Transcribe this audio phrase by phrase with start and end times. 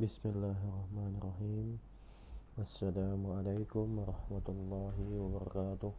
[0.00, 1.76] Bismillahirrahmanirrahim.
[2.56, 5.92] Assalamualaikum warahmatullahi wabarakatuh.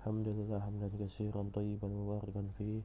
[0.00, 2.80] Alhamdulillah hamdan kasiran tayyiban mubarakan fi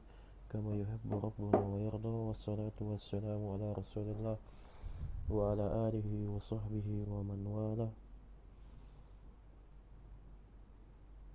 [0.52, 2.12] kama yuhibbu rabbuna wa yarda.
[2.12, 4.36] Wassalatu wassalamu ala rasulillah
[5.32, 7.88] wa ala alihi wa sahbihi wa man wala.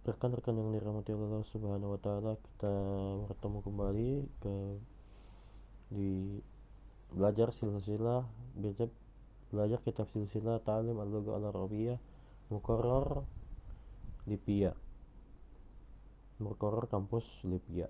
[0.05, 2.73] Rekan-rekan yang dirahmati Allah Subhanahu wa taala, kita
[3.25, 4.55] bertemu kembali ke
[5.89, 6.46] di
[7.16, 8.27] belajar silsilah
[8.59, 8.91] belajar
[9.55, 11.95] belajar kitab silsilah Ta'lim al-Lugha al-Arabiyah
[12.45, 13.26] Mukarrar
[14.30, 14.77] Lipia.
[16.38, 17.89] Mukarrar kampus Lipia.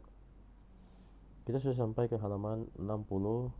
[1.43, 3.51] Kita sudah sampai ke halaman 60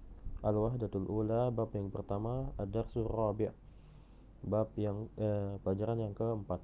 [0.46, 3.52] Al-Wahdatul Ula bab yang pertama Ad-Darsul Rabi'
[4.48, 6.64] bab yang eh, pelajaran yang keempat.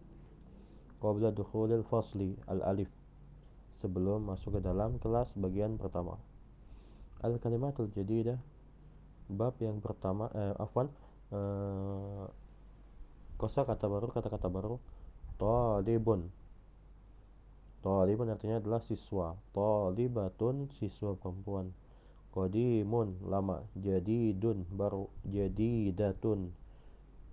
[1.03, 2.87] Qabla dukhulil fasli al-alif.
[3.83, 6.15] Sebelum masuk ke dalam kelas bagian pertama.
[7.19, 8.39] Al-kalimatul jadidah
[9.31, 10.91] bab yang pertama eh, afwan
[11.31, 12.25] eh,
[13.39, 14.77] kosa kata baru kata-kata baru
[15.39, 16.29] talibun.
[17.81, 19.33] Talibun artinya adalah siswa.
[19.57, 21.73] Talibatun siswa perempuan.
[22.29, 23.65] Qadimun lama.
[23.73, 26.53] Jadidun baru jadidatun.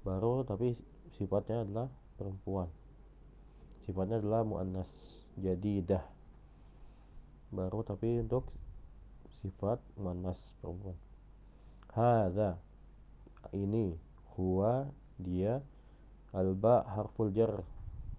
[0.08, 0.72] Baru tapi
[1.20, 2.72] sifatnya adalah perempuan.
[3.84, 4.88] Sifatnya adalah muannas
[5.36, 6.04] jadi dah
[7.48, 8.52] baru tapi untuk
[9.40, 10.96] sifat muannas perempuan
[11.92, 12.58] hadza.
[13.54, 13.96] Ini
[14.36, 15.62] huwa dia
[16.34, 17.64] alba harful jar.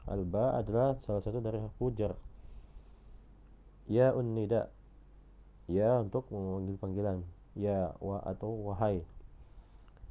[0.09, 2.17] Alba adalah salah satu dari harful jar.
[3.89, 4.69] Ya unnida
[5.69, 7.21] ya untuk memanggil panggilan.
[7.53, 9.05] Ya wa atau wahai.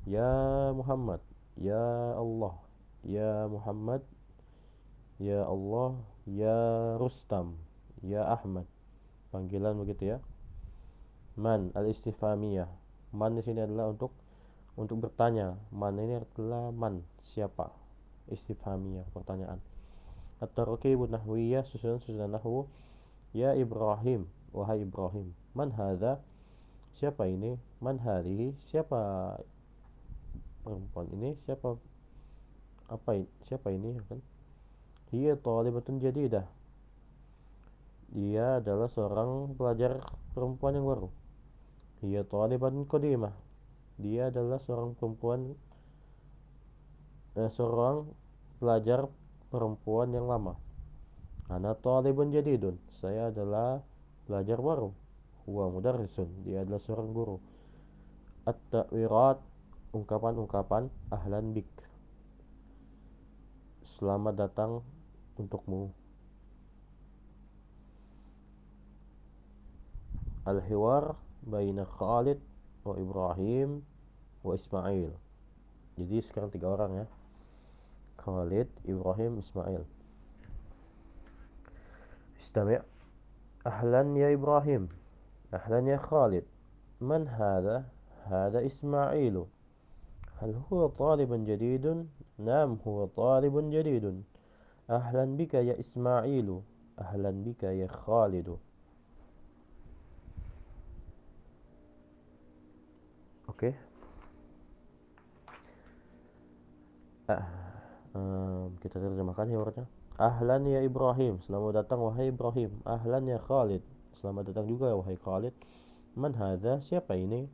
[0.06, 0.30] Ya
[0.74, 1.18] Muhammad.
[1.58, 2.54] Ya Allah.
[3.02, 4.02] Ya Muhammad.
[5.18, 5.98] Ya Allah,
[6.30, 6.58] Ya
[6.94, 7.58] Rustam,
[8.06, 8.70] Ya Ahmad.
[9.34, 10.18] Panggilan begitu ya.
[11.34, 12.70] Man al-istifhamiyah.
[13.12, 14.12] Man di sini adalah untuk
[14.76, 15.56] untuk bertanya.
[15.72, 17.02] Man ini adalah man,
[17.34, 17.72] siapa?
[18.28, 19.58] Istifhamiyah, pertanyaan.
[20.38, 22.68] At-tarkib nahwiyah susunan susunan nahwu.
[23.34, 25.34] Ya Ibrahim, wahai Ibrahim.
[25.56, 26.22] Man hadza?
[27.00, 27.58] Siapa ini?
[27.82, 28.54] Man hadhihi?
[28.70, 29.34] Siapa
[30.62, 31.34] perempuan ini?
[31.48, 31.74] Siapa
[32.88, 33.28] apa ini?
[33.48, 34.20] Siapa ini kan?
[35.10, 36.44] Hiya talibatun jadidah.
[38.12, 40.00] Dia adalah seorang pelajar
[40.32, 41.08] perempuan yang baru.
[41.98, 43.34] Hiya talibatun qadimah.
[43.98, 45.58] Dia adalah seorang perempuan
[47.34, 48.06] eh, seorang
[48.62, 49.10] pelajar
[49.50, 50.54] perempuan yang lama.
[51.50, 52.78] Ana talibun jadidun.
[53.02, 53.82] Saya adalah
[54.28, 54.94] pelajar baru.
[55.48, 56.28] Huwa mudarrisun.
[56.46, 57.36] Dia adalah seorang guru.
[58.46, 59.40] At-ta'wirat
[59.96, 61.68] ungkapan-ungkapan ahlan bik.
[63.98, 64.84] Selamat datang
[65.34, 65.90] untukmu
[70.46, 72.39] Al-Hiwar Baina Khalid
[72.83, 73.83] wa Ibrahim
[74.43, 75.11] wa Ismail
[75.97, 77.05] Jadi sekarang tiga orang ya
[78.17, 79.83] Khalid, Ibrahim, Ismail
[82.39, 82.81] Istami'
[83.65, 84.89] Ahlan ya Ibrahim
[85.51, 86.45] Ahlan ya Khalid
[87.03, 87.89] Man hada?
[88.29, 89.47] Hada Ismailu
[90.43, 92.07] هل هو طالب جديد؟
[92.39, 94.23] نعم هو طالب جديد
[94.89, 96.59] Ahlan bika ya Ismailu
[96.99, 98.59] Ahlan bika ya Khalidu
[107.28, 107.44] Ah,
[108.16, 109.60] um, Kita terjemahkan ya
[110.18, 112.72] Ahlan ya Ibrahim Selamat datang wahai Ibrahim.
[112.88, 113.84] Ahlan ya Khalid
[114.18, 115.54] Selamat datang juga wahai Khalid.
[116.18, 117.46] Man hadha Siapa ini?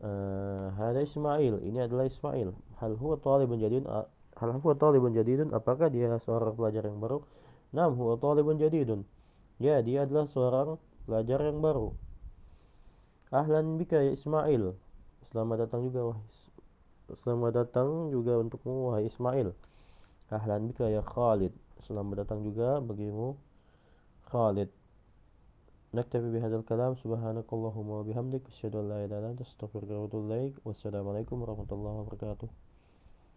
[0.00, 2.56] Uh, Hada Ismail Ini adalah Ismail.
[2.80, 3.84] Hal huwa talibun jadid
[4.40, 5.52] hal huwa talibun jadidun?
[5.52, 7.20] Apakah dia seorang pelajar yang baru?
[7.76, 9.04] Nam huwa talibun jadidun.
[9.60, 11.92] Ya dia adalah seorang pelajar yang baru.
[13.28, 14.74] Ahlan bika ya Ismail
[15.30, 16.24] selamat datang juga wahai
[17.13, 19.53] selamat datang juga untukmu wahai Ismail
[20.29, 21.53] ahlan bika ya Khalid
[21.85, 23.37] selamat datang juga bagimu
[24.31, 24.69] Khalid
[25.95, 30.53] نكتفي بهذا الكلام سبحانك اللهم وبحمدك أشهد أن لا إله إلا أنت أستغفرك وأتوب إليك
[30.67, 32.47] والسلام عليكم ورحمة الله وبركاته